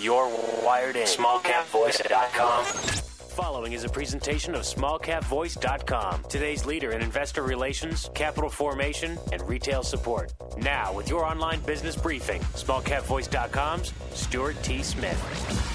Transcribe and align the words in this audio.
You're 0.00 0.28
wired 0.64 0.96
in. 0.96 1.04
SmallCapVoice.com. 1.06 2.64
Following 2.64 3.74
is 3.74 3.84
a 3.84 3.88
presentation 3.88 4.56
of 4.56 4.62
smallcapvoice.com, 4.62 6.24
today's 6.28 6.66
leader 6.66 6.90
in 6.90 7.00
investor 7.00 7.42
relations, 7.42 8.10
capital 8.12 8.50
formation, 8.50 9.16
and 9.32 9.40
retail 9.48 9.84
support. 9.84 10.34
Now, 10.58 10.92
with 10.92 11.08
your 11.08 11.24
online 11.24 11.60
business 11.60 11.94
briefing, 11.94 12.40
smallcapvoice.com's 12.40 13.92
Stuart 14.10 14.56
T. 14.64 14.82
Smith. 14.82 15.70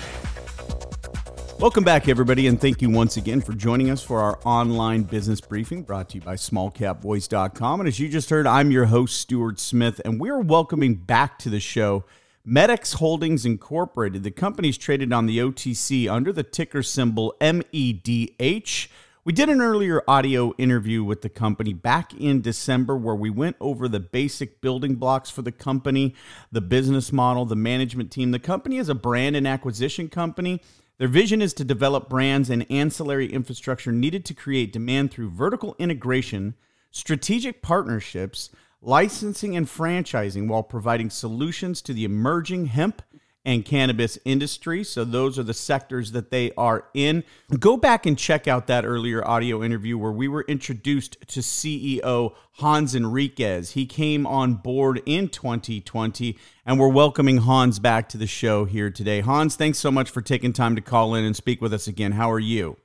Welcome 1.62 1.86
back, 1.86 2.10
everybody, 2.10 2.48
and 2.48 2.60
thank 2.60 2.82
you 2.82 2.90
once 2.90 3.16
again 3.16 3.40
for 3.40 3.54
joining 3.54 3.90
us 3.90 4.04
for 4.04 4.20
our 4.20 4.38
online 4.44 5.04
business 5.04 5.40
briefing 5.40 5.84
brought 5.84 6.10
to 6.10 6.16
you 6.16 6.22
by 6.22 6.36
smallcapvoice.com. 6.36 7.80
And 7.80 7.88
as 7.88 8.00
you 8.02 8.10
just 8.10 8.30
heard, 8.30 8.48
I'm 8.48 8.70
your 8.70 8.86
host, 8.86 9.18
Stuart 9.18 9.62
Smith, 9.62 10.02
and 10.04 10.20
we're 10.20 10.40
welcoming 10.40 10.96
back 10.96 11.40
to 11.40 11.50
the 11.50 11.62
show 11.62 12.04
MedX 12.50 12.96
Holdings 12.96 13.46
Incorporated. 13.46 14.24
The 14.24 14.32
company's 14.32 14.78
traded 14.78 15.14
on 15.14 15.28
the 15.28 15.38
OTC 15.38 16.10
under 16.10 16.34
the 16.34 16.42
ticker 16.42 16.82
symbol 16.82 17.36
MEDH. 17.40 18.88
We 19.24 19.34
did 19.34 19.50
an 19.50 19.62
earlier 19.62 20.02
audio 20.07 20.54
interview 20.57 21.04
with 21.04 21.21
the 21.21 21.30
company 21.30 21.74
back 21.74 22.14
in 22.14 22.42
December 22.42 22.98
where 22.98 23.14
we 23.14 23.30
went 23.30 23.57
over 23.60 23.88
the 23.88 24.00
basic 24.00 24.62
building 24.62 24.96
blocks 24.96 25.30
for 25.30 25.43
the 25.43 25.52
company, 25.52 26.16
the 26.52 26.62
business 26.62 27.14
model, 27.14 27.46
the 27.46 27.56
management 27.56 28.10
team. 28.10 28.32
The 28.32 28.40
company 28.40 28.78
is 28.78 28.90
a 28.90 28.96
brand 28.96 29.36
and 29.36 29.48
acquisition 29.48 30.10
company 30.10 30.62
their 31.00 31.07
vision 31.07 31.42
is 31.42 31.54
to 31.54 31.64
develop 31.64 32.09
brands 32.09 32.50
and 32.50 32.70
ancillary 32.70 33.31
infrastructure 33.31 33.94
needed 33.94 34.26
to 34.26 34.34
create 34.34 34.73
demand 34.73 35.12
through 35.12 35.30
vertical 35.30 35.78
integration, 35.80 36.56
strategic 36.92 37.62
partnerships, 37.62 38.50
licensing, 38.81 39.56
and 39.56 39.67
franchising 39.67 40.47
while 40.47 40.64
providing 40.64 41.09
solutions 41.09 41.81
to 41.81 41.94
the 41.94 42.06
emerging 42.06 42.67
hemp 42.67 43.02
and 43.45 43.66
cannabis 43.66 44.20
industry. 44.25 44.83
So 44.83 45.03
those 45.03 45.39
are 45.39 45.44
the 45.44 45.53
sectors 45.53 46.11
that 46.11 46.30
they 46.30 46.52
are 46.58 46.86
in. 46.94 47.23
Go 47.58 47.78
back 47.78 48.06
and 48.06 48.17
check 48.17 48.48
out 48.48 48.67
that 48.67 48.86
earlier 48.86 49.26
audio 49.26 49.64
interview 49.64 49.98
where 49.98 50.12
we 50.12 50.28
were 50.28 50.45
introduced 50.48 51.17
to 51.28 51.39
CEO 51.39 52.36
Hans 52.54 52.94
Enriquez. 52.94 53.72
He 53.72 53.86
came 53.86 54.28
on 54.28 54.56
board 54.56 55.02
in 55.06 55.30
2020 55.30 56.38
and 56.66 56.80
we're 56.80 56.89
welcoming 56.89 57.38
Hans 57.38 57.80
back 57.80 58.09
to 58.09 58.17
the 58.17 58.28
show 58.28 58.66
here 58.66 58.92
today. 58.92 59.22
Hans, 59.22 59.56
thanks 59.56 59.80
so 59.80 59.89
much 59.89 60.09
for 60.09 60.22
taking 60.22 60.54
time 60.54 60.76
to 60.76 60.82
call 60.82 61.16
in 61.16 61.23
and 61.23 61.36
speak 61.36 61.61
with 61.61 61.73
us 61.73 61.88
again. 61.88 62.11
How 62.11 62.30
are 62.32 62.39
you? 62.39 62.78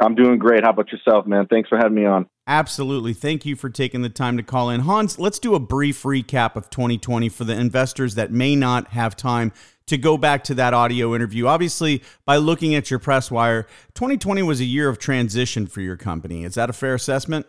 I'm 0.00 0.14
doing 0.14 0.38
great. 0.38 0.62
How 0.62 0.70
about 0.70 0.92
yourself, 0.92 1.26
man? 1.26 1.46
Thanks 1.46 1.68
for 1.68 1.78
having 1.78 1.94
me 1.94 2.04
on. 2.04 2.26
Absolutely. 2.48 3.12
Thank 3.12 3.44
you 3.44 3.56
for 3.56 3.68
taking 3.68 4.02
the 4.02 4.08
time 4.08 4.36
to 4.36 4.42
call 4.42 4.70
in. 4.70 4.80
Hans, 4.82 5.18
let's 5.18 5.40
do 5.40 5.56
a 5.56 5.60
brief 5.60 6.04
recap 6.04 6.54
of 6.54 6.70
2020 6.70 7.28
for 7.28 7.42
the 7.42 7.58
investors 7.58 8.14
that 8.14 8.30
may 8.30 8.54
not 8.54 8.88
have 8.88 9.16
time 9.16 9.52
to 9.86 9.98
go 9.98 10.16
back 10.16 10.44
to 10.44 10.54
that 10.54 10.72
audio 10.72 11.14
interview. 11.14 11.46
Obviously, 11.46 12.02
by 12.24 12.36
looking 12.36 12.74
at 12.76 12.88
your 12.88 13.00
press 13.00 13.32
wire, 13.32 13.66
2020 13.94 14.42
was 14.42 14.60
a 14.60 14.64
year 14.64 14.88
of 14.88 14.98
transition 14.98 15.66
for 15.66 15.80
your 15.80 15.96
company. 15.96 16.44
Is 16.44 16.54
that 16.54 16.70
a 16.70 16.72
fair 16.72 16.94
assessment? 16.94 17.46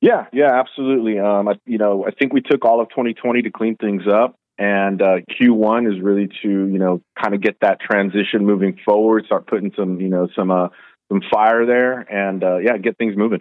Yeah, 0.00 0.26
yeah, 0.32 0.58
absolutely. 0.58 1.18
Um, 1.18 1.48
I, 1.48 1.54
you 1.66 1.76
know, 1.76 2.06
I 2.06 2.10
think 2.12 2.32
we 2.32 2.40
took 2.40 2.64
all 2.64 2.80
of 2.80 2.88
2020 2.90 3.42
to 3.42 3.50
clean 3.50 3.76
things 3.76 4.02
up, 4.06 4.36
and 4.56 5.02
uh, 5.02 5.16
Q1 5.38 5.92
is 5.92 6.00
really 6.00 6.28
to 6.42 6.48
you 6.48 6.78
know 6.78 7.02
kind 7.20 7.34
of 7.34 7.42
get 7.42 7.56
that 7.60 7.80
transition 7.80 8.46
moving 8.46 8.78
forward, 8.84 9.24
start 9.26 9.46
putting 9.46 9.72
some 9.76 10.00
you 10.00 10.08
know 10.08 10.28
some 10.36 10.50
uh, 10.50 10.68
some 11.08 11.20
fire 11.32 11.66
there, 11.66 12.00
and 12.00 12.44
uh, 12.44 12.58
yeah, 12.58 12.78
get 12.78 12.96
things 12.96 13.16
moving. 13.16 13.40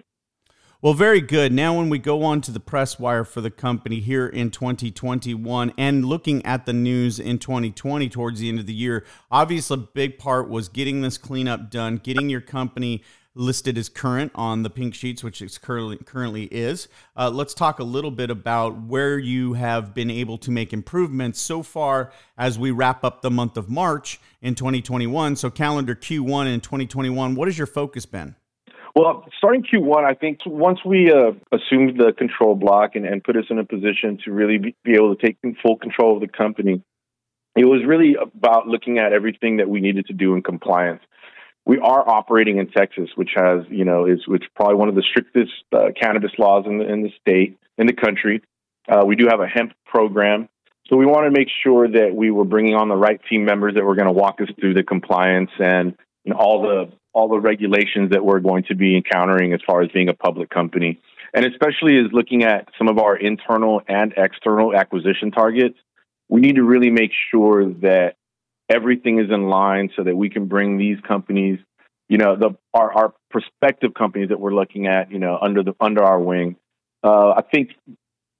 Well, 0.79 0.93
very 0.93 1.21
good. 1.21 1.51
Now, 1.51 1.75
when 1.75 1.89
we 1.89 1.97
go 1.97 2.21
on 2.21 2.39
to 2.41 2.51
the 2.51 2.59
press 2.59 2.99
wire 2.99 3.23
for 3.23 3.41
the 3.41 3.49
company 3.49 3.99
here 3.99 4.27
in 4.27 4.51
2021 4.51 5.73
and 5.75 6.05
looking 6.05 6.45
at 6.45 6.67
the 6.67 6.73
news 6.73 7.19
in 7.19 7.39
2020 7.39 8.07
towards 8.09 8.39
the 8.39 8.47
end 8.47 8.59
of 8.59 8.67
the 8.67 8.75
year, 8.75 9.03
obviously, 9.31 9.73
a 9.73 9.77
big 9.77 10.19
part 10.19 10.49
was 10.49 10.69
getting 10.69 11.01
this 11.01 11.17
cleanup 11.17 11.71
done, 11.71 11.97
getting 11.97 12.29
your 12.29 12.41
company 12.41 13.01
listed 13.33 13.75
as 13.75 13.89
current 13.89 14.31
on 14.35 14.61
the 14.61 14.69
pink 14.69 14.93
sheets, 14.93 15.23
which 15.23 15.41
it 15.41 15.57
currently 15.63 15.97
currently 15.97 16.43
is. 16.51 16.87
Uh, 17.15 17.31
let's 17.31 17.55
talk 17.55 17.79
a 17.79 17.83
little 17.83 18.11
bit 18.11 18.29
about 18.29 18.79
where 18.83 19.17
you 19.17 19.53
have 19.53 19.95
been 19.95 20.11
able 20.11 20.37
to 20.37 20.51
make 20.51 20.73
improvements 20.73 21.41
so 21.41 21.63
far 21.63 22.11
as 22.37 22.59
we 22.59 22.69
wrap 22.69 23.03
up 23.03 23.23
the 23.23 23.31
month 23.31 23.57
of 23.57 23.67
March 23.67 24.19
in 24.43 24.53
2021. 24.53 25.37
So, 25.37 25.49
calendar 25.49 25.95
Q1 25.95 26.53
in 26.53 26.61
2021, 26.61 27.33
what 27.33 27.47
has 27.47 27.57
your 27.57 27.65
focus 27.65 28.05
been? 28.05 28.35
Well, 28.97 29.25
starting 29.37 29.61
Q1, 29.61 30.03
I 30.03 30.15
think 30.15 30.39
once 30.43 30.79
we 30.83 31.11
uh, 31.11 31.33
assumed 31.51 31.99
the 31.99 32.13
control 32.17 32.55
block 32.55 32.95
and, 32.95 33.05
and, 33.05 33.23
put 33.23 33.37
us 33.37 33.43
in 33.51 33.59
a 33.59 33.63
position 33.63 34.17
to 34.25 34.31
really 34.31 34.57
be, 34.57 34.75
be 34.83 34.93
able 34.95 35.15
to 35.15 35.23
take 35.23 35.37
full 35.61 35.77
control 35.77 36.15
of 36.15 36.21
the 36.21 36.27
company, 36.27 36.81
it 37.55 37.65
was 37.65 37.83
really 37.85 38.15
about 38.19 38.67
looking 38.67 38.97
at 38.97 39.13
everything 39.13 39.57
that 39.57 39.69
we 39.69 39.81
needed 39.81 40.07
to 40.07 40.13
do 40.13 40.33
in 40.33 40.41
compliance. 40.41 41.03
We 41.63 41.77
are 41.77 42.09
operating 42.09 42.57
in 42.57 42.71
Texas, 42.71 43.09
which 43.13 43.29
has, 43.35 43.65
you 43.69 43.85
know, 43.85 44.07
is 44.07 44.27
which 44.27 44.45
probably 44.55 44.77
one 44.77 44.89
of 44.89 44.95
the 44.95 45.03
strictest 45.07 45.51
uh, 45.71 45.89
cannabis 46.01 46.31
laws 46.39 46.65
in 46.65 46.79
the 46.79 46.91
in 46.91 47.03
the 47.03 47.11
state 47.21 47.55
in 47.77 47.85
the 47.85 47.93
country. 47.93 48.41
Uh, 48.89 49.05
we 49.05 49.15
do 49.15 49.27
have 49.29 49.41
a 49.41 49.47
hemp 49.47 49.73
program, 49.85 50.49
so 50.87 50.95
we 50.95 51.05
want 51.05 51.31
to 51.31 51.39
make 51.39 51.49
sure 51.63 51.87
that 51.87 52.15
we 52.15 52.31
were 52.31 52.45
bringing 52.45 52.73
on 52.73 52.89
the 52.89 52.95
right 52.95 53.21
team 53.29 53.45
members 53.45 53.75
that 53.75 53.83
were 53.83 53.95
going 53.95 54.07
to 54.07 54.11
walk 54.11 54.41
us 54.41 54.47
through 54.59 54.73
the 54.73 54.81
compliance 54.81 55.51
and 55.59 55.95
know, 56.27 56.37
all 56.37 56.61
the 56.61 56.91
all 57.17 57.27
the 57.27 57.39
regulations 57.39 58.11
that 58.11 58.23
we're 58.23 58.39
going 58.39 58.63
to 58.65 58.75
be 58.75 58.95
encountering 58.95 59.51
as 59.51 59.59
far 59.65 59.81
as 59.81 59.89
being 59.91 60.07
a 60.07 60.13
public 60.13 60.51
company. 60.51 60.99
And 61.33 61.45
especially 61.45 61.97
as 61.97 62.11
looking 62.13 62.43
at 62.43 62.69
some 62.77 62.87
of 62.87 62.99
our 62.99 63.17
internal 63.17 63.81
and 63.87 64.13
external 64.15 64.75
acquisition 64.75 65.31
targets, 65.31 65.79
we 66.29 66.41
need 66.41 66.57
to 66.57 66.63
really 66.63 66.91
make 66.91 67.09
sure 67.31 67.73
that 67.81 68.17
everything 68.69 69.17
is 69.17 69.31
in 69.31 69.49
line 69.49 69.89
so 69.95 70.03
that 70.03 70.15
we 70.15 70.29
can 70.29 70.45
bring 70.45 70.77
these 70.77 70.97
companies, 71.07 71.57
you 72.07 72.19
know, 72.19 72.35
the 72.35 72.55
our, 72.75 72.93
our 72.93 73.13
prospective 73.31 73.95
companies 73.95 74.29
that 74.29 74.39
we're 74.39 74.53
looking 74.53 74.85
at, 74.85 75.11
you 75.11 75.17
know, 75.17 75.39
under 75.41 75.63
the 75.63 75.73
under 75.79 76.03
our 76.03 76.19
wing. 76.19 76.55
Uh, 77.03 77.31
I 77.31 77.41
think 77.41 77.71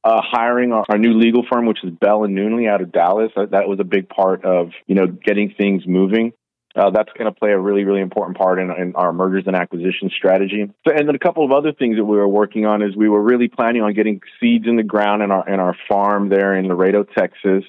uh, 0.03 0.21
hiring 0.23 0.71
our, 0.71 0.85
our, 0.87 0.99
new 0.99 1.13
legal 1.13 1.43
firm, 1.51 1.65
which 1.65 1.83
is 1.83 1.89
Bell 1.89 2.25
and 2.25 2.37
Nunnally 2.37 2.69
out 2.69 2.81
of 2.81 2.91
Dallas, 2.91 3.31
that, 3.35 3.51
that 3.51 3.67
was 3.67 3.79
a 3.79 3.83
big 3.83 4.07
part 4.07 4.45
of 4.45 4.69
you 4.85 4.93
know 4.93 5.07
getting 5.07 5.55
things 5.57 5.87
moving 5.87 6.33
uh, 6.77 6.91
that's 6.91 7.11
going 7.17 7.31
to 7.31 7.37
play 7.37 7.51
a 7.51 7.59
really, 7.59 7.83
really 7.83 8.01
important 8.01 8.37
part 8.37 8.59
in, 8.59 8.69
in, 8.71 8.95
our 8.95 9.11
mergers 9.11 9.45
and 9.47 9.55
acquisition 9.55 10.11
strategy. 10.15 10.71
So, 10.87 10.93
and 10.93 11.07
then 11.07 11.15
a 11.15 11.19
couple 11.19 11.43
of 11.43 11.51
other 11.51 11.73
things 11.73 11.97
that 11.97 12.05
we 12.05 12.17
were 12.17 12.27
working 12.27 12.65
on 12.65 12.81
is 12.81 12.95
we 12.95 13.09
were 13.09 13.21
really 13.21 13.47
planning 13.47 13.81
on 13.81 13.93
getting 13.93 14.21
seeds 14.39 14.65
in 14.67 14.75
the 14.75 14.83
ground 14.83 15.23
in 15.23 15.31
our 15.31 15.47
in 15.49 15.59
our 15.59 15.75
farm 15.89 16.29
there 16.29 16.53
in 16.53 16.67
Laredo, 16.67 17.03
Texas. 17.03 17.63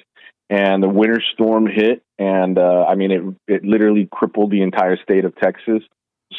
And 0.51 0.83
the 0.83 0.89
winter 0.89 1.21
storm 1.35 1.67
hit, 1.67 2.03
and 2.19 2.59
uh, 2.59 2.87
I 2.89 2.95
mean, 2.95 3.11
it 3.11 3.55
it 3.55 3.65
literally 3.65 4.09
crippled 4.11 4.51
the 4.51 4.63
entire 4.63 4.97
state 5.03 5.27
of 5.27 5.37
Texas. 5.37 5.83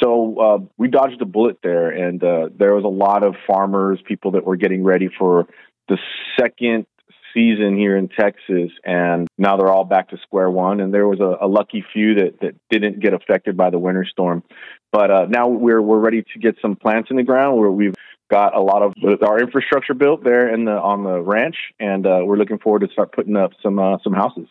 So 0.01 0.39
uh, 0.39 0.57
we 0.77 0.87
dodged 0.87 1.21
a 1.21 1.25
bullet 1.25 1.59
there, 1.61 1.89
and 1.89 2.23
uh, 2.23 2.49
there 2.57 2.73
was 2.73 2.85
a 2.85 2.87
lot 2.87 3.23
of 3.23 3.35
farmers, 3.47 3.99
people 4.03 4.31
that 4.31 4.45
were 4.45 4.55
getting 4.55 4.83
ready 4.83 5.09
for 5.15 5.47
the 5.87 5.97
second 6.39 6.85
season 7.33 7.77
here 7.77 7.95
in 7.97 8.09
Texas, 8.09 8.71
and 8.83 9.27
now 9.37 9.57
they're 9.57 9.71
all 9.71 9.85
back 9.85 10.09
to 10.09 10.17
square 10.17 10.49
one. 10.49 10.79
And 10.79 10.93
there 10.93 11.07
was 11.07 11.19
a, 11.19 11.45
a 11.45 11.47
lucky 11.47 11.83
few 11.93 12.15
that, 12.15 12.39
that 12.41 12.55
didn't 12.69 12.99
get 12.99 13.13
affected 13.13 13.55
by 13.55 13.69
the 13.69 13.79
winter 13.79 14.05
storm. 14.09 14.43
But 14.91 15.11
uh, 15.11 15.25
now 15.29 15.47
we're 15.47 15.81
we're 15.81 15.99
ready 15.99 16.23
to 16.33 16.39
get 16.39 16.55
some 16.61 16.75
plants 16.75 17.09
in 17.11 17.17
the 17.17 17.23
ground 17.23 17.59
where 17.59 17.71
we've 17.71 17.93
got 18.29 18.55
a 18.55 18.61
lot 18.61 18.81
of 18.81 18.93
our 19.23 19.39
infrastructure 19.39 19.93
built 19.93 20.23
there 20.23 20.53
in 20.53 20.65
the 20.65 20.71
on 20.71 21.03
the 21.03 21.19
ranch, 21.21 21.55
and 21.79 22.05
uh, 22.05 22.19
we're 22.23 22.37
looking 22.37 22.59
forward 22.59 22.81
to 22.81 22.87
start 22.91 23.11
putting 23.11 23.35
up 23.35 23.51
some 23.61 23.79
uh, 23.79 23.97
some 24.03 24.13
houses. 24.13 24.47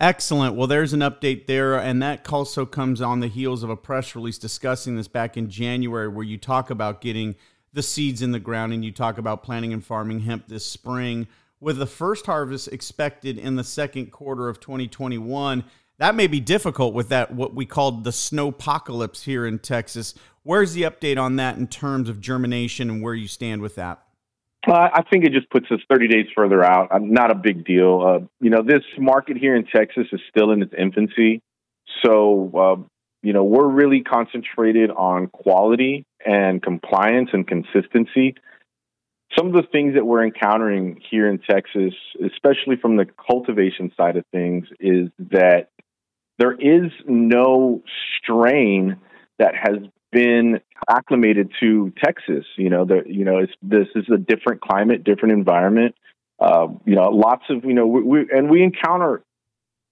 Excellent. 0.00 0.54
Well, 0.54 0.68
there's 0.68 0.92
an 0.92 1.00
update 1.00 1.46
there, 1.46 1.76
and 1.76 2.00
that 2.02 2.32
also 2.32 2.64
comes 2.64 3.00
on 3.00 3.20
the 3.20 3.26
heels 3.26 3.64
of 3.64 3.70
a 3.70 3.76
press 3.76 4.14
release 4.14 4.38
discussing 4.38 4.96
this 4.96 5.08
back 5.08 5.36
in 5.36 5.50
January, 5.50 6.08
where 6.08 6.24
you 6.24 6.38
talk 6.38 6.70
about 6.70 7.00
getting 7.00 7.34
the 7.72 7.82
seeds 7.82 8.22
in 8.22 8.32
the 8.32 8.38
ground 8.38 8.72
and 8.72 8.84
you 8.84 8.92
talk 8.92 9.18
about 9.18 9.42
planting 9.42 9.72
and 9.72 9.84
farming 9.84 10.20
hemp 10.20 10.48
this 10.48 10.64
spring 10.64 11.26
with 11.60 11.78
the 11.78 11.86
first 11.86 12.26
harvest 12.26 12.68
expected 12.68 13.38
in 13.38 13.56
the 13.56 13.64
second 13.64 14.12
quarter 14.12 14.48
of 14.48 14.60
2021. 14.60 15.64
That 15.98 16.14
may 16.14 16.28
be 16.28 16.40
difficult 16.40 16.94
with 16.94 17.08
that 17.08 17.32
what 17.32 17.54
we 17.54 17.66
called 17.66 18.04
the 18.04 18.12
snow 18.12 18.48
apocalypse 18.48 19.24
here 19.24 19.46
in 19.46 19.58
Texas. 19.58 20.14
Where's 20.44 20.72
the 20.72 20.82
update 20.82 21.18
on 21.18 21.36
that 21.36 21.56
in 21.56 21.66
terms 21.66 22.08
of 22.08 22.20
germination 22.20 22.88
and 22.88 23.02
where 23.02 23.14
you 23.14 23.26
stand 23.26 23.62
with 23.62 23.74
that? 23.74 24.02
Uh, 24.66 24.88
I 24.92 25.02
think 25.10 25.24
it 25.24 25.32
just 25.32 25.50
puts 25.50 25.66
us 25.70 25.80
30 25.90 26.08
days 26.08 26.26
further 26.34 26.62
out. 26.62 26.92
Uh, 26.92 26.98
not 27.00 27.30
a 27.30 27.34
big 27.34 27.64
deal. 27.64 28.02
Uh, 28.02 28.26
you 28.40 28.50
know, 28.50 28.62
this 28.62 28.82
market 28.98 29.36
here 29.36 29.56
in 29.56 29.64
Texas 29.64 30.06
is 30.12 30.20
still 30.28 30.50
in 30.52 30.62
its 30.62 30.72
infancy. 30.76 31.42
So, 32.04 32.52
uh, 32.54 32.88
you 33.22 33.32
know, 33.32 33.44
we're 33.44 33.68
really 33.68 34.02
concentrated 34.02 34.90
on 34.90 35.28
quality 35.28 36.04
and 36.24 36.62
compliance 36.62 37.30
and 37.32 37.46
consistency 37.46 38.34
some 39.36 39.48
of 39.48 39.52
the 39.52 39.68
things 39.70 39.94
that 39.94 40.04
we're 40.04 40.24
encountering 40.24 41.00
here 41.10 41.28
in 41.28 41.38
Texas, 41.38 41.94
especially 42.24 42.76
from 42.80 42.96
the 42.96 43.06
cultivation 43.30 43.92
side 43.96 44.16
of 44.16 44.24
things, 44.32 44.66
is 44.80 45.08
that 45.18 45.68
there 46.38 46.52
is 46.52 46.90
no 47.06 47.82
strain 48.18 48.96
that 49.38 49.54
has 49.54 49.78
been 50.10 50.60
acclimated 50.88 51.52
to 51.60 51.92
Texas. 52.02 52.44
You 52.56 52.70
know, 52.70 52.86
you 53.06 53.24
know, 53.24 53.44
this 53.62 53.88
is 53.94 54.06
a 54.12 54.16
different 54.16 54.60
climate, 54.60 55.04
different 55.04 55.32
environment. 55.32 55.94
Uh, 56.40 56.68
you 56.86 56.94
know, 56.94 57.10
lots 57.10 57.44
of 57.50 57.64
you 57.64 57.74
know, 57.74 57.86
we, 57.86 58.02
we, 58.02 58.26
and 58.32 58.48
we 58.48 58.62
encounter 58.62 59.22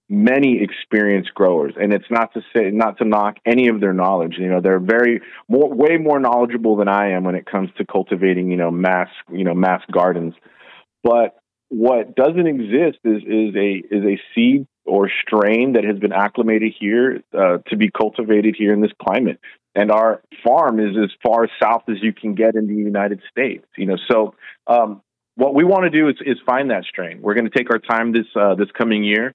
many 0.09 0.61
experienced 0.61 1.33
growers, 1.33 1.73
and 1.79 1.93
it's 1.93 2.09
not 2.09 2.33
to 2.33 2.41
say 2.55 2.71
not 2.71 2.97
to 2.99 3.05
knock 3.05 3.37
any 3.45 3.67
of 3.67 3.81
their 3.81 3.93
knowledge. 3.93 4.35
You 4.37 4.47
know, 4.47 4.61
they're 4.61 4.79
very 4.79 5.21
more, 5.49 5.73
way 5.73 5.97
more 5.97 6.19
knowledgeable 6.19 6.77
than 6.77 6.87
I 6.87 7.11
am 7.11 7.23
when 7.23 7.35
it 7.35 7.45
comes 7.45 7.69
to 7.77 7.85
cultivating, 7.85 8.49
you 8.49 8.57
know, 8.57 8.71
mass, 8.71 9.09
you 9.31 9.43
know, 9.43 9.53
mass 9.53 9.81
gardens. 9.91 10.33
But 11.03 11.37
what 11.69 12.15
doesn't 12.15 12.47
exist 12.47 12.99
is 13.03 13.23
is 13.23 13.55
a 13.55 13.83
is 13.91 14.05
a 14.05 14.19
seed 14.33 14.67
or 14.85 15.09
strain 15.21 15.73
that 15.73 15.83
has 15.83 15.99
been 15.99 16.13
acclimated 16.13 16.73
here 16.79 17.21
uh, 17.37 17.57
to 17.67 17.75
be 17.75 17.89
cultivated 17.91 18.55
here 18.57 18.73
in 18.73 18.81
this 18.81 18.93
climate. 19.05 19.39
And 19.75 19.91
our 19.91 20.23
farm 20.43 20.79
is 20.79 20.95
as 20.97 21.11
far 21.23 21.47
south 21.61 21.83
as 21.89 21.97
you 22.01 22.13
can 22.13 22.33
get 22.33 22.55
in 22.55 22.67
the 22.67 22.73
United 22.73 23.21
States. 23.29 23.65
You 23.77 23.87
know, 23.87 23.97
so 24.09 24.33
um, 24.65 25.01
what 25.35 25.53
we 25.53 25.63
want 25.65 25.83
to 25.83 25.89
do 25.89 26.07
is, 26.07 26.15
is 26.25 26.37
find 26.45 26.71
that 26.71 26.85
strain. 26.85 27.21
We're 27.21 27.35
going 27.35 27.49
to 27.49 27.55
take 27.55 27.69
our 27.69 27.77
time 27.77 28.13
this 28.13 28.25
uh, 28.35 28.55
this 28.55 28.69
coming 28.75 29.03
year. 29.03 29.33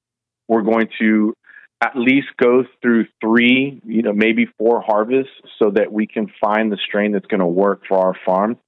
We're 0.49 0.63
going 0.63 0.89
to 1.01 1.35
at 1.83 1.97
least 1.97 2.29
go 2.41 2.65
through 2.81 3.07
three, 3.21 3.81
you 3.85 4.03
know, 4.03 4.13
maybe 4.13 4.47
four 4.59 4.81
harvests 4.81 5.33
so 5.59 5.71
that 5.71 5.93
we 5.93 6.07
can 6.07 6.31
find 6.41 6.71
the 6.71 6.79
strain 6.87 7.13
that's 7.13 7.27
going 7.27 7.41
to 7.41 7.47
work 7.47 7.83
for 7.89 7.99
our 7.99 8.15
farm 8.25 8.59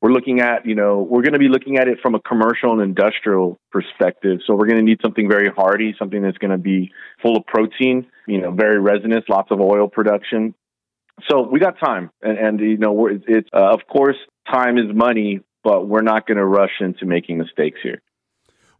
we're 0.00 0.12
looking 0.12 0.40
at, 0.40 0.66
you 0.66 0.74
know, 0.74 1.02
we're 1.02 1.22
going 1.22 1.32
to 1.32 1.38
be 1.38 1.48
looking 1.48 1.78
at 1.78 1.88
it 1.88 1.98
from 2.02 2.14
a 2.14 2.20
commercial 2.20 2.72
and 2.72 2.82
industrial 2.82 3.58
perspective. 3.70 4.40
So 4.46 4.54
we're 4.54 4.66
going 4.66 4.78
to 4.78 4.84
need 4.84 4.98
something 5.02 5.28
very 5.28 5.50
hardy, 5.54 5.94
something 5.98 6.22
that's 6.22 6.38
going 6.38 6.50
to 6.50 6.58
be 6.58 6.92
full 7.22 7.36
of 7.36 7.46
protein, 7.46 8.06
you 8.26 8.40
know, 8.40 8.50
very 8.50 8.78
resinous, 8.78 9.24
lots 9.28 9.50
of 9.50 9.60
oil 9.60 9.88
production. 9.88 10.54
So 11.28 11.48
we 11.48 11.60
got 11.60 11.78
time, 11.78 12.10
and, 12.22 12.38
and 12.38 12.60
you 12.60 12.76
know, 12.76 13.06
it's 13.06 13.48
uh, 13.52 13.72
of 13.72 13.80
course 13.86 14.16
time 14.50 14.78
is 14.78 14.92
money, 14.92 15.40
but 15.62 15.86
we're 15.86 16.02
not 16.02 16.26
going 16.26 16.38
to 16.38 16.44
rush 16.44 16.72
into 16.80 17.06
making 17.06 17.38
mistakes 17.38 17.78
here. 17.82 18.02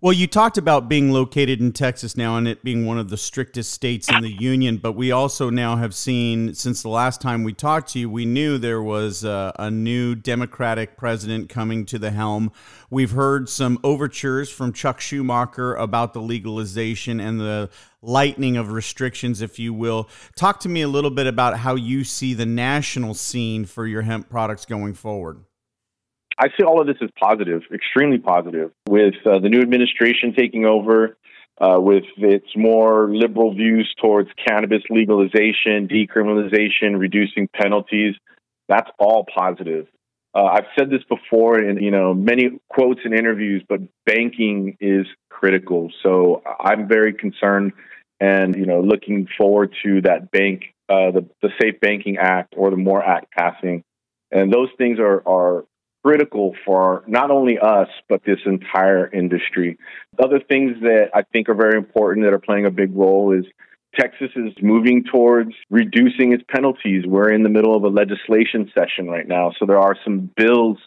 Well, 0.04 0.12
you 0.12 0.26
talked 0.26 0.58
about 0.58 0.86
being 0.86 1.12
located 1.12 1.62
in 1.62 1.72
Texas 1.72 2.14
now 2.14 2.36
and 2.36 2.46
it 2.46 2.62
being 2.62 2.84
one 2.84 2.98
of 2.98 3.08
the 3.08 3.16
strictest 3.16 3.72
states 3.72 4.10
in 4.10 4.20
the 4.20 4.30
union, 4.30 4.76
but 4.76 4.92
we 4.92 5.12
also 5.12 5.48
now 5.48 5.76
have 5.76 5.94
seen, 5.94 6.52
since 6.52 6.82
the 6.82 6.90
last 6.90 7.22
time 7.22 7.42
we 7.42 7.54
talked 7.54 7.88
to 7.92 7.98
you, 7.98 8.10
we 8.10 8.26
knew 8.26 8.58
there 8.58 8.82
was 8.82 9.24
a, 9.24 9.54
a, 9.58 9.70
new 9.70 10.14
Democratic 10.14 10.98
president 10.98 11.48
coming 11.48 11.86
to 11.86 11.98
the 11.98 12.10
helm. 12.10 12.52
We've 12.90 13.12
heard 13.12 13.48
some 13.48 13.78
overtures 13.82 14.50
from 14.50 14.74
Chuck 14.74 15.00
Schumacher 15.00 15.74
about 15.74 16.12
the 16.12 16.20
legalization 16.20 17.18
and 17.18 17.40
the 17.40 17.70
lightening 18.02 18.58
of 18.58 18.72
restrictions, 18.72 19.40
if 19.40 19.58
you 19.58 19.72
will. 19.72 20.10
Talk 20.36 20.60
to 20.60 20.68
me 20.68 20.82
a 20.82 20.88
little 20.88 21.10
bit 21.10 21.26
about 21.26 21.56
how 21.56 21.76
you 21.76 22.04
see 22.04 22.34
the 22.34 22.44
national 22.44 23.14
scene 23.14 23.64
for 23.64 23.86
your 23.86 24.02
hemp 24.02 24.28
products 24.28 24.66
going 24.66 24.92
forward. 24.92 25.42
I 26.38 26.48
see 26.48 26.64
all 26.64 26.80
of 26.80 26.86
this 26.86 26.96
as 27.02 27.10
positive, 27.20 27.62
extremely 27.72 28.18
positive, 28.18 28.72
with 28.88 29.14
uh, 29.24 29.38
the 29.38 29.48
new 29.48 29.60
administration 29.60 30.34
taking 30.36 30.64
over, 30.64 31.16
uh, 31.60 31.76
with 31.78 32.04
its 32.16 32.46
more 32.56 33.08
liberal 33.14 33.54
views 33.54 33.92
towards 34.00 34.28
cannabis 34.46 34.82
legalization, 34.90 35.88
decriminalization, 35.88 36.98
reducing 36.98 37.48
penalties. 37.54 38.14
That's 38.68 38.90
all 38.98 39.26
positive. 39.32 39.86
Uh, 40.34 40.46
I've 40.46 40.66
said 40.76 40.90
this 40.90 41.02
before 41.08 41.60
in 41.60 41.80
you 41.80 41.92
know 41.92 42.12
many 42.12 42.58
quotes 42.68 43.00
and 43.04 43.14
interviews, 43.14 43.62
but 43.68 43.80
banking 44.04 44.76
is 44.80 45.06
critical. 45.30 45.92
So 46.02 46.42
I'm 46.58 46.88
very 46.88 47.12
concerned 47.12 47.72
and 48.20 48.56
you 48.56 48.66
know 48.66 48.80
looking 48.80 49.28
forward 49.38 49.74
to 49.84 50.00
that 50.02 50.30
bank, 50.30 50.62
uh, 50.88 51.10
the 51.12 51.28
the 51.42 51.50
Safe 51.60 51.80
Banking 51.80 52.16
Act 52.18 52.54
or 52.56 52.70
the 52.70 52.76
MORE 52.76 53.02
Act 53.02 53.30
passing, 53.32 53.84
and 54.30 54.52
those 54.52 54.68
things 54.78 54.98
are 54.98 55.22
are 55.26 55.64
critical 56.04 56.54
for 56.64 57.02
not 57.06 57.30
only 57.30 57.58
us, 57.58 57.88
but 58.08 58.22
this 58.24 58.38
entire 58.44 59.06
industry. 59.12 59.78
Other 60.22 60.38
things 60.38 60.76
that 60.82 61.08
I 61.14 61.22
think 61.22 61.48
are 61.48 61.54
very 61.54 61.76
important 61.78 62.26
that 62.26 62.34
are 62.34 62.38
playing 62.38 62.66
a 62.66 62.70
big 62.70 62.94
role 62.94 63.32
is 63.32 63.44
Texas 63.98 64.30
is 64.36 64.52
moving 64.60 65.04
towards 65.04 65.52
reducing 65.70 66.32
its 66.32 66.42
penalties. 66.48 67.04
We're 67.06 67.32
in 67.32 67.42
the 67.42 67.48
middle 67.48 67.76
of 67.76 67.84
a 67.84 67.88
legislation 67.88 68.70
session 68.76 69.06
right 69.06 69.26
now, 69.26 69.52
so 69.58 69.66
there 69.66 69.78
are 69.78 69.96
some 70.04 70.30
bills 70.36 70.78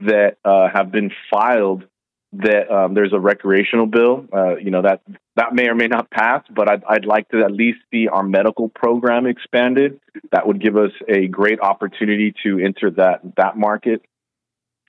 that 0.00 0.38
uh, 0.44 0.68
have 0.72 0.90
been 0.90 1.10
filed. 1.30 1.84
That 2.32 2.70
um, 2.70 2.92
there's 2.92 3.14
a 3.14 3.20
recreational 3.20 3.86
bill, 3.86 4.26
uh, 4.30 4.56
you 4.56 4.70
know 4.70 4.82
that 4.82 5.00
that 5.36 5.54
may 5.54 5.68
or 5.68 5.74
may 5.74 5.86
not 5.86 6.10
pass, 6.10 6.42
but 6.54 6.68
I'd, 6.68 6.82
I'd 6.84 7.04
like 7.06 7.28
to 7.30 7.42
at 7.42 7.52
least 7.52 7.78
see 7.90 8.08
our 8.08 8.24
medical 8.24 8.68
program 8.68 9.26
expanded. 9.26 10.00
That 10.32 10.46
would 10.46 10.60
give 10.60 10.76
us 10.76 10.90
a 11.08 11.28
great 11.28 11.60
opportunity 11.60 12.34
to 12.42 12.58
enter 12.58 12.90
that 12.90 13.20
that 13.36 13.56
market. 13.56 14.02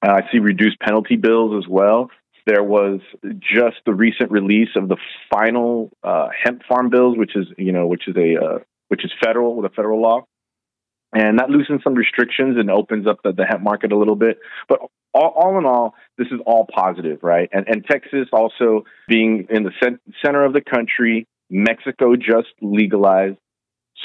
Uh, 0.05 0.11
I 0.11 0.31
see 0.31 0.39
reduced 0.39 0.79
penalty 0.79 1.15
bills 1.15 1.63
as 1.63 1.69
well. 1.69 2.09
There 2.45 2.63
was 2.63 3.01
just 3.39 3.77
the 3.85 3.93
recent 3.93 4.31
release 4.31 4.69
of 4.75 4.87
the 4.87 4.95
final 5.33 5.91
uh, 6.01 6.29
hemp 6.43 6.61
farm 6.67 6.89
bills, 6.89 7.17
which 7.17 7.35
is 7.35 7.45
you 7.57 7.73
know 7.73 7.87
which 7.87 8.07
is 8.07 8.15
a 8.15 8.41
uh, 8.41 8.59
which 8.87 9.03
is 9.03 9.11
federal 9.21 9.55
with 9.55 9.69
a 9.69 9.75
federal 9.75 10.01
law, 10.01 10.25
and 11.13 11.39
that 11.39 11.49
loosens 11.49 11.83
some 11.83 11.93
restrictions 11.93 12.57
and 12.57 12.71
opens 12.71 13.05
up 13.05 13.19
the, 13.23 13.33
the 13.33 13.45
hemp 13.45 13.61
market 13.61 13.91
a 13.91 13.97
little 13.97 14.15
bit. 14.15 14.39
But 14.69 14.79
all, 15.13 15.33
all, 15.35 15.57
in 15.57 15.65
all, 15.65 15.95
this 16.17 16.27
is 16.27 16.39
all 16.45 16.67
positive, 16.73 17.19
right? 17.21 17.49
And 17.51 17.67
and 17.67 17.85
Texas 17.85 18.29
also 18.31 18.85
being 19.09 19.47
in 19.49 19.63
the 19.63 19.71
center 20.23 20.45
of 20.45 20.53
the 20.53 20.61
country, 20.61 21.27
Mexico 21.49 22.15
just 22.15 22.49
legalized. 22.61 23.37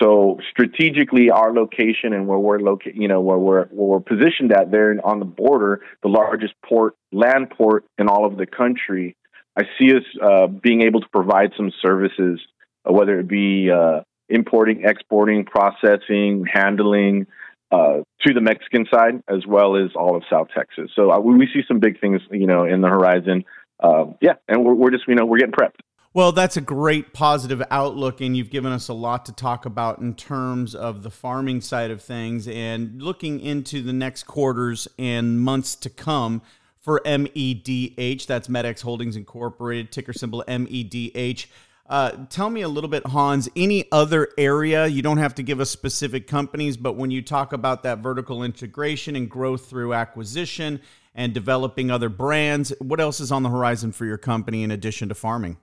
So 0.00 0.38
strategically, 0.50 1.30
our 1.30 1.52
location 1.52 2.12
and 2.14 2.26
where 2.26 2.38
we're 2.38 2.60
located, 2.60 2.96
you 2.96 3.08
know, 3.08 3.20
where 3.20 3.38
we're 3.38 3.66
where 3.66 3.98
we're 3.98 4.00
positioned 4.00 4.52
at 4.52 4.70
there 4.70 4.94
on 5.04 5.18
the 5.18 5.26
border, 5.26 5.82
the 6.02 6.08
largest 6.08 6.54
port, 6.66 6.94
land 7.12 7.50
port 7.50 7.84
in 7.98 8.08
all 8.08 8.24
of 8.24 8.36
the 8.36 8.46
country. 8.46 9.16
I 9.56 9.64
see 9.78 9.94
us 9.94 10.02
uh, 10.22 10.46
being 10.46 10.82
able 10.82 11.02
to 11.02 11.08
provide 11.08 11.52
some 11.56 11.70
services, 11.82 12.40
uh, 12.88 12.92
whether 12.92 13.20
it 13.20 13.28
be 13.28 13.70
uh, 13.70 14.00
importing, 14.30 14.84
exporting, 14.84 15.44
processing, 15.44 16.46
handling, 16.50 17.26
uh, 17.70 18.00
to 18.26 18.34
the 18.34 18.40
Mexican 18.40 18.86
side 18.92 19.22
as 19.28 19.46
well 19.46 19.76
as 19.76 19.90
all 19.94 20.16
of 20.16 20.22
South 20.30 20.48
Texas. 20.56 20.90
So 20.94 21.10
uh, 21.10 21.18
we 21.20 21.46
see 21.52 21.62
some 21.68 21.80
big 21.80 22.00
things, 22.00 22.20
you 22.30 22.46
know, 22.46 22.64
in 22.64 22.80
the 22.80 22.88
horizon. 22.88 23.44
Uh, 23.82 24.06
yeah, 24.20 24.34
and 24.48 24.64
we're, 24.64 24.74
we're 24.74 24.90
just, 24.90 25.04
you 25.08 25.14
know, 25.14 25.26
we're 25.26 25.38
getting 25.38 25.52
prepped. 25.52 25.80
Well, 26.14 26.32
that's 26.32 26.58
a 26.58 26.60
great 26.60 27.14
positive 27.14 27.62
outlook, 27.70 28.20
and 28.20 28.36
you've 28.36 28.50
given 28.50 28.70
us 28.70 28.88
a 28.88 28.92
lot 28.92 29.24
to 29.26 29.32
talk 29.32 29.64
about 29.64 30.00
in 30.00 30.14
terms 30.14 30.74
of 30.74 31.02
the 31.02 31.10
farming 31.10 31.62
side 31.62 31.90
of 31.90 32.02
things 32.02 32.46
and 32.46 33.00
looking 33.00 33.40
into 33.40 33.80
the 33.80 33.94
next 33.94 34.24
quarters 34.24 34.86
and 34.98 35.40
months 35.40 35.74
to 35.76 35.88
come 35.88 36.42
for 36.78 37.00
MEDH. 37.06 38.26
That's 38.26 38.48
MedX 38.48 38.82
Holdings 38.82 39.16
Incorporated, 39.16 39.90
ticker 39.90 40.12
symbol 40.12 40.44
MEDH. 40.46 41.46
Uh, 41.88 42.10
tell 42.28 42.50
me 42.50 42.60
a 42.60 42.68
little 42.68 42.90
bit, 42.90 43.06
Hans, 43.06 43.48
any 43.56 43.90
other 43.90 44.28
area? 44.36 44.86
You 44.86 45.00
don't 45.00 45.16
have 45.16 45.34
to 45.36 45.42
give 45.42 45.60
us 45.60 45.70
specific 45.70 46.26
companies, 46.26 46.76
but 46.76 46.94
when 46.94 47.10
you 47.10 47.22
talk 47.22 47.54
about 47.54 47.84
that 47.84 48.00
vertical 48.00 48.42
integration 48.42 49.16
and 49.16 49.30
growth 49.30 49.64
through 49.64 49.94
acquisition 49.94 50.82
and 51.14 51.32
developing 51.32 51.90
other 51.90 52.10
brands, 52.10 52.70
what 52.80 53.00
else 53.00 53.18
is 53.18 53.32
on 53.32 53.42
the 53.42 53.48
horizon 53.48 53.92
for 53.92 54.04
your 54.04 54.18
company 54.18 54.62
in 54.62 54.70
addition 54.70 55.08
to 55.08 55.14
farming? 55.14 55.56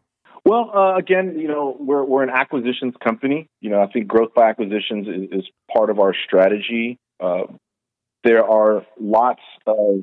Well, 0.50 0.72
uh, 0.74 0.96
again, 0.96 1.38
you 1.38 1.48
know, 1.48 1.77
we're 1.79 2.03
we're 2.03 2.24
an 2.24 2.32
acquisitions 2.32 2.96
company. 3.03 3.48
You 3.62 3.70
know, 3.70 3.84
I 3.84 3.86
think 3.86 4.08
growth 4.08 4.34
by 4.34 4.50
acquisitions 4.50 5.08
is, 5.08 5.41
is 5.41 5.50
part 5.72 5.91
of 5.91 6.00
our 6.00 6.15
strategy. 6.25 6.98
Uh, 7.20 7.44
there 8.24 8.44
are 8.44 8.84
lots 9.00 9.44
of 9.68 10.01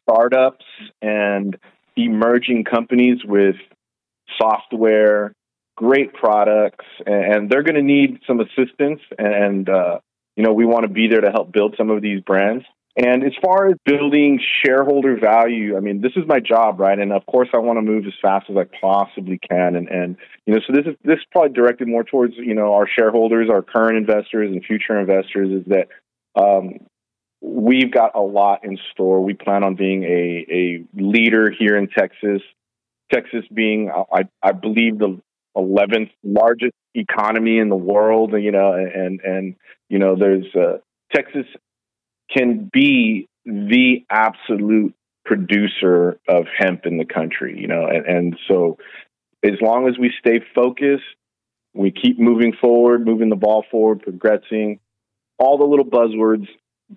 startups 0.00 0.64
and 1.02 1.58
emerging 1.96 2.66
companies 2.70 3.18
with 3.24 3.56
software, 4.40 5.32
great 5.76 6.14
products, 6.14 6.86
and 7.04 7.50
they're 7.50 7.64
going 7.64 7.74
to 7.74 7.82
need 7.82 8.20
some 8.28 8.38
assistance. 8.38 9.00
And 9.18 9.68
uh, 9.68 9.98
you 10.36 10.44
know, 10.44 10.52
we 10.52 10.66
want 10.66 10.84
to 10.84 10.88
be 10.88 11.08
there 11.08 11.22
to 11.22 11.32
help 11.32 11.50
build 11.50 11.74
some 11.76 11.90
of 11.90 12.00
these 12.00 12.20
brands. 12.20 12.64
And 12.96 13.22
as 13.24 13.32
far 13.42 13.68
as 13.68 13.76
building 13.84 14.40
shareholder 14.64 15.16
value, 15.18 15.76
I 15.76 15.80
mean, 15.80 16.00
this 16.00 16.12
is 16.16 16.24
my 16.26 16.40
job, 16.40 16.80
right? 16.80 16.98
And 16.98 17.12
of 17.12 17.24
course, 17.26 17.48
I 17.54 17.58
want 17.58 17.76
to 17.78 17.82
move 17.82 18.04
as 18.06 18.12
fast 18.20 18.50
as 18.50 18.56
I 18.56 18.64
possibly 18.80 19.38
can. 19.48 19.76
And, 19.76 19.88
and 19.88 20.16
you 20.44 20.54
know, 20.54 20.60
so 20.66 20.72
this 20.72 20.86
is 20.86 20.96
this 21.04 21.18
is 21.18 21.26
probably 21.30 21.52
directed 21.52 21.86
more 21.86 22.02
towards 22.02 22.34
you 22.36 22.54
know 22.54 22.74
our 22.74 22.88
shareholders, 22.88 23.48
our 23.48 23.62
current 23.62 23.96
investors, 23.96 24.50
and 24.50 24.64
future 24.64 24.98
investors. 24.98 25.62
Is 25.62 25.64
that 25.68 25.88
um, 26.34 26.80
we've 27.40 27.92
got 27.92 28.16
a 28.16 28.20
lot 28.20 28.64
in 28.64 28.76
store. 28.92 29.22
We 29.22 29.34
plan 29.34 29.62
on 29.62 29.76
being 29.76 30.02
a 30.02 30.46
a 30.50 31.00
leader 31.00 31.50
here 31.56 31.76
in 31.76 31.88
Texas. 31.88 32.42
Texas 33.12 33.44
being, 33.52 33.90
I, 33.90 34.28
I 34.40 34.52
believe, 34.52 34.98
the 34.98 35.20
11th 35.56 36.10
largest 36.22 36.74
economy 36.94 37.58
in 37.58 37.68
the 37.68 37.76
world. 37.76 38.32
You 38.32 38.50
know, 38.50 38.72
and 38.72 39.20
and 39.20 39.54
you 39.88 40.00
know, 40.00 40.16
there's 40.16 40.46
uh, 40.56 40.78
Texas 41.14 41.46
can 42.34 42.70
be 42.72 43.28
the 43.44 44.04
absolute 44.10 44.94
producer 45.24 46.18
of 46.28 46.46
hemp 46.58 46.86
in 46.86 46.98
the 46.98 47.04
country, 47.04 47.58
you 47.58 47.66
know, 47.66 47.86
and, 47.86 48.06
and 48.06 48.38
so 48.48 48.78
as 49.42 49.60
long 49.60 49.88
as 49.88 49.98
we 49.98 50.12
stay 50.18 50.40
focused, 50.54 51.04
we 51.74 51.90
keep 51.90 52.18
moving 52.18 52.52
forward, 52.60 53.04
moving 53.04 53.28
the 53.28 53.36
ball 53.36 53.64
forward, 53.70 54.02
progressing, 54.02 54.80
all 55.38 55.56
the 55.56 55.64
little 55.64 55.84
buzzwords, 55.84 56.46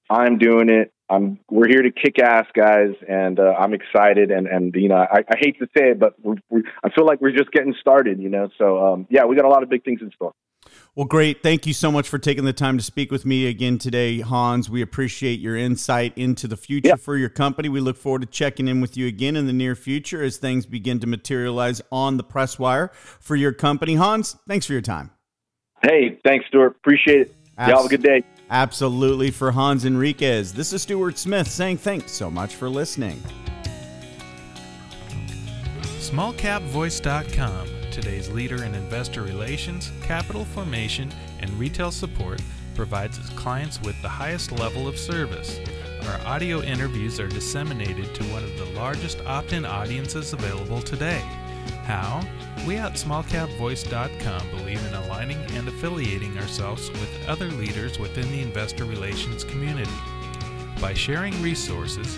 I'm 0.09 0.37
doing 0.37 0.69
it. 0.69 0.91
I'm 1.09 1.39
we're 1.49 1.67
here 1.67 1.81
to 1.83 1.91
kick 1.91 2.19
ass, 2.19 2.45
guys, 2.55 2.95
and 3.07 3.39
uh, 3.39 3.53
I'm 3.57 3.73
excited. 3.73 4.31
And 4.31 4.47
and 4.47 4.73
you 4.75 4.89
know, 4.89 4.95
I, 4.95 5.19
I 5.19 5.37
hate 5.37 5.59
to 5.59 5.67
say 5.77 5.91
it, 5.91 5.99
but 5.99 6.15
we, 6.23 6.63
I 6.83 6.89
feel 6.89 7.05
like 7.05 7.21
we're 7.21 7.35
just 7.35 7.51
getting 7.51 7.75
started. 7.79 8.19
You 8.19 8.29
know, 8.29 8.49
so 8.57 8.93
um, 8.93 9.07
yeah, 9.09 9.25
we 9.25 9.35
got 9.35 9.45
a 9.45 9.49
lot 9.49 9.63
of 9.63 9.69
big 9.69 9.83
things 9.83 10.01
in 10.01 10.11
store. 10.11 10.33
Well, 10.95 11.07
great. 11.07 11.41
Thank 11.41 11.65
you 11.65 11.73
so 11.73 11.91
much 11.91 12.07
for 12.07 12.19
taking 12.19 12.45
the 12.45 12.53
time 12.53 12.77
to 12.77 12.83
speak 12.83 13.11
with 13.11 13.25
me 13.25 13.47
again 13.47 13.79
today, 13.79 14.19
Hans. 14.19 14.69
We 14.69 14.83
appreciate 14.83 15.39
your 15.39 15.57
insight 15.57 16.15
into 16.15 16.47
the 16.47 16.55
future 16.55 16.89
yeah. 16.89 16.95
for 16.97 17.17
your 17.17 17.29
company. 17.29 17.67
We 17.67 17.79
look 17.79 17.97
forward 17.97 18.21
to 18.21 18.27
checking 18.27 18.67
in 18.67 18.79
with 18.79 18.95
you 18.95 19.07
again 19.07 19.35
in 19.35 19.47
the 19.47 19.53
near 19.53 19.75
future 19.75 20.21
as 20.21 20.37
things 20.37 20.67
begin 20.67 20.99
to 20.99 21.07
materialize 21.07 21.81
on 21.91 22.17
the 22.17 22.23
press 22.23 22.59
wire 22.59 22.91
for 22.93 23.35
your 23.35 23.53
company. 23.53 23.95
Hans, 23.95 24.35
thanks 24.47 24.67
for 24.67 24.73
your 24.73 24.83
time. 24.83 25.09
Hey, 25.81 26.19
thanks, 26.23 26.45
Stuart. 26.45 26.75
Appreciate 26.77 27.21
it. 27.21 27.35
Abs- 27.57 27.69
Y'all 27.69 27.77
have 27.77 27.87
a 27.87 27.89
good 27.89 28.03
day. 28.03 28.23
Absolutely. 28.51 29.31
For 29.31 29.51
Hans 29.51 29.85
Enriquez, 29.85 30.53
this 30.53 30.73
is 30.73 30.83
Stuart 30.83 31.17
Smith 31.17 31.49
saying 31.49 31.77
thanks 31.77 32.11
so 32.11 32.29
much 32.29 32.53
for 32.53 32.69
listening. 32.69 33.19
SmallCapVoice.com 35.97 37.82
today's 37.93 38.29
leader 38.31 38.63
in 38.63 38.73
investor 38.73 39.21
relations, 39.21 39.91
capital 40.01 40.45
formation, 40.45 41.13
and 41.41 41.51
retail 41.59 41.91
support, 41.91 42.41
provides 42.73 43.19
its 43.19 43.29
clients 43.29 43.79
with 43.83 44.01
the 44.01 44.09
highest 44.09 44.51
level 44.51 44.87
of 44.87 44.97
service. 44.97 45.59
Our 46.07 46.19
audio 46.25 46.61
interviews 46.63 47.19
are 47.19 47.27
disseminated 47.27 48.15
to 48.15 48.23
one 48.25 48.43
of 48.43 48.57
the 48.57 48.65
largest 48.77 49.21
opt 49.27 49.53
in 49.53 49.63
audiences 49.63 50.33
available 50.33 50.81
today. 50.81 51.21
How? 51.83 52.25
We 52.67 52.77
at 52.77 52.93
smallcapvoice.com 52.93 54.49
believe 54.49 54.83
in 54.87 54.93
aligning 54.95 55.39
and 55.51 55.67
affiliating 55.67 56.37
ourselves 56.39 56.89
with 56.89 57.27
other 57.27 57.49
leaders 57.51 57.99
within 57.99 58.29
the 58.31 58.41
investor 58.41 58.85
relations 58.85 59.43
community. 59.43 59.91
By 60.81 60.95
sharing 60.95 61.39
resources, 61.43 62.17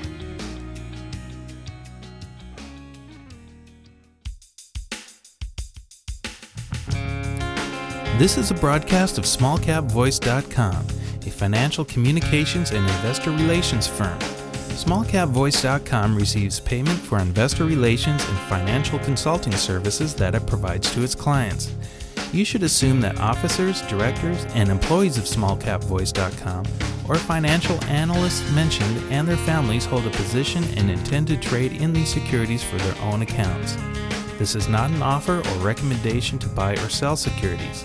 This 8.21 8.37
is 8.37 8.51
a 8.51 8.53
broadcast 8.53 9.17
of 9.17 9.23
smallcapvoice.com, 9.23 10.85
a 11.25 11.29
financial 11.31 11.83
communications 11.83 12.69
and 12.69 12.87
investor 12.87 13.31
relations 13.31 13.87
firm. 13.87 14.19
Smallcapvoice.com 14.77 16.15
receives 16.15 16.59
payment 16.59 16.99
for 16.99 17.17
investor 17.17 17.65
relations 17.65 18.23
and 18.23 18.37
financial 18.41 18.99
consulting 18.99 19.53
services 19.53 20.13
that 20.13 20.35
it 20.35 20.45
provides 20.45 20.93
to 20.93 21.01
its 21.01 21.15
clients. 21.15 21.73
You 22.31 22.45
should 22.45 22.61
assume 22.61 23.01
that 23.01 23.19
officers, 23.19 23.81
directors, 23.87 24.45
and 24.53 24.69
employees 24.69 25.17
of 25.17 25.23
smallcapvoice.com 25.23 26.65
or 27.09 27.15
financial 27.15 27.83
analysts 27.85 28.47
mentioned 28.51 28.99
and 29.09 29.27
their 29.27 29.35
families 29.37 29.85
hold 29.85 30.05
a 30.05 30.11
position 30.11 30.63
and 30.77 30.91
intend 30.91 31.27
to 31.29 31.37
trade 31.37 31.71
in 31.81 31.91
these 31.91 32.13
securities 32.13 32.63
for 32.63 32.77
their 32.77 33.01
own 33.01 33.23
accounts. 33.23 33.77
This 34.37 34.53
is 34.53 34.67
not 34.67 34.91
an 34.91 35.01
offer 35.01 35.39
or 35.39 35.65
recommendation 35.65 36.37
to 36.37 36.47
buy 36.49 36.73
or 36.73 36.89
sell 36.89 37.15
securities. 37.15 37.83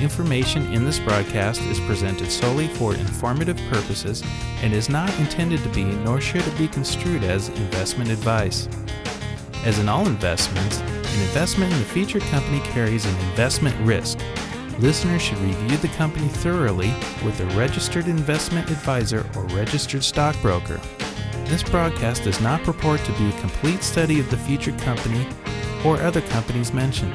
Information 0.00 0.72
in 0.72 0.84
this 0.84 1.00
broadcast 1.00 1.60
is 1.62 1.80
presented 1.80 2.30
solely 2.30 2.68
for 2.68 2.94
informative 2.94 3.56
purposes 3.68 4.22
and 4.62 4.72
is 4.72 4.88
not 4.88 5.12
intended 5.18 5.60
to 5.64 5.68
be, 5.70 5.82
nor 5.82 6.20
should 6.20 6.46
it 6.46 6.56
be 6.56 6.68
construed 6.68 7.24
as, 7.24 7.48
investment 7.48 8.08
advice. 8.08 8.68
As 9.64 9.80
in 9.80 9.88
all 9.88 10.06
investments, 10.06 10.78
an 10.78 11.20
investment 11.22 11.72
in 11.72 11.80
the 11.80 11.84
featured 11.84 12.22
company 12.22 12.60
carries 12.60 13.06
an 13.06 13.18
investment 13.30 13.74
risk. 13.84 14.20
Listeners 14.78 15.20
should 15.20 15.38
review 15.38 15.76
the 15.78 15.88
company 15.88 16.28
thoroughly 16.28 16.94
with 17.24 17.40
a 17.40 17.56
registered 17.56 18.06
investment 18.06 18.70
advisor 18.70 19.28
or 19.34 19.42
registered 19.46 20.04
stockbroker. 20.04 20.80
This 21.46 21.64
broadcast 21.64 22.22
does 22.22 22.40
not 22.40 22.62
purport 22.62 23.00
to 23.00 23.12
be 23.14 23.30
a 23.30 23.40
complete 23.40 23.82
study 23.82 24.20
of 24.20 24.30
the 24.30 24.36
featured 24.36 24.78
company 24.78 25.26
or 25.84 26.00
other 26.02 26.20
companies 26.20 26.72
mentioned. 26.72 27.14